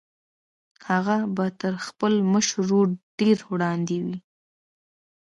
هغه 0.89 1.17
به 1.35 1.45
تر 1.59 1.73
خپل 1.87 2.13
مشر 2.31 2.55
ورور 2.61 2.87
ډېر 3.19 3.37
وړاندې 3.51 3.97
وي 4.05 4.17